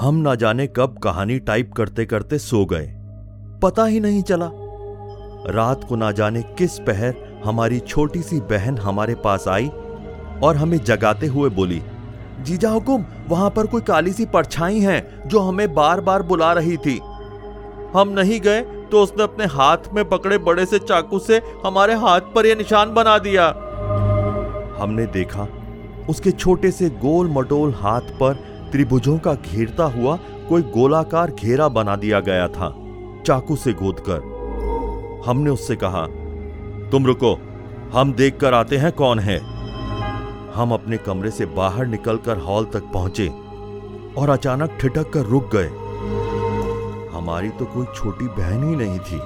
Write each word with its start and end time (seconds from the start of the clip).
हम 0.00 0.14
ना 0.14 0.34
जाने 0.34 0.66
कब 0.66 0.96
कहानी 1.02 1.38
टाइप 1.38 1.72
करते 1.72 2.04
करते 2.06 2.38
सो 2.38 2.64
गए। 2.64 2.86
पता 3.62 3.84
ही 3.84 4.00
नहीं 4.00 4.22
चला। 4.22 4.48
रात 5.48 5.84
को 5.84 5.96
ना 5.96 6.10
जाने 6.12 6.42
किस 6.58 6.78
पहर 6.78 7.14
हमारी 7.44 7.78
छोटी 7.80 8.22
सी 8.22 8.40
बहन 8.50 8.78
हमारे 8.78 9.14
पास 9.14 9.46
आई 9.48 9.68
और 10.42 10.56
हमें 10.56 10.78
जगाते 10.78 11.26
हुए 11.26 11.50
बोली, 11.50 11.80
जीजा 12.40 12.70
हुकुम, 12.70 13.04
वहाँ 13.28 13.50
पर 13.50 13.66
कोई 13.66 13.80
काली 13.80 14.12
सी 14.12 14.26
परछाई 14.26 14.80
है 14.80 15.28
जो 15.28 15.40
हमें 15.40 15.74
बार 15.74 16.00
बार 16.00 16.22
बुला 16.22 16.52
रही 16.52 16.76
थी। 16.76 16.98
हम 17.94 18.08
नहीं 18.08 18.40
गए 18.40 18.60
तो 18.90 19.02
उसने 19.02 19.22
अपने 19.22 19.44
हाथ 19.44 19.92
में 19.94 20.08
पकड़े 20.08 20.38
बड़े 20.40 20.66
से 20.66 20.78
चाकू 20.78 21.18
से 21.18 21.40
हमारे 21.64 21.94
हाथ 21.94 22.34
पर 22.34 22.46
यह 22.46 22.56
निशान 22.56 22.92
बना 22.94 23.16
दिया। 23.18 23.46
हमने 24.78 25.06
देखा, 25.06 25.48
उसके 26.08 26.30
छोटे 26.30 26.70
से 26.70 26.90
गोल 26.98 27.30
मटोल 27.30 27.72
हाथ 27.74 28.12
पर 28.20 28.44
त्रिभुजों 28.72 29.18
का 29.18 29.34
घेरता 29.34 29.84
हुआ 29.84 30.16
कोई 30.48 30.62
गोलाकार 30.62 31.30
घेरा 31.30 31.68
बना 31.68 31.96
दिया 31.96 32.20
गया 32.20 32.48
था, 32.48 32.68
चाकू 33.26 33.56
से 33.56 33.72
गोद 33.72 34.00
कर 34.00 34.34
हमने 35.26 35.50
उससे 35.50 35.76
कहा, 35.76 36.06
तुम 36.90 37.06
रुको, 37.06 37.34
हम 37.92 38.12
देख 38.12 38.36
कर 38.36 38.54
आते 38.54 38.76
हैं 38.76 38.92
कौन 38.92 39.18
है? 39.18 39.38
हम 40.54 40.72
अपने 40.72 40.96
कमरे 40.96 41.30
से 41.30 41.46
बाहर 41.46 41.86
निकलकर 41.86 42.38
हॉल 42.38 42.64
तक 42.64 42.90
पहुँचे 42.94 43.28
और 44.18 44.30
अचानक 44.30 44.78
ठिठक 44.80 45.10
कर 45.10 45.24
रुक 45.26 45.50
गए। 45.54 45.68
हमारी 47.16 47.48
तो 47.48 47.64
कोई 47.64 47.86
छोटी 47.94 48.26
बहन 48.28 48.68
ही 48.68 48.76
नहीं 48.76 48.98
थी। 48.98 49.18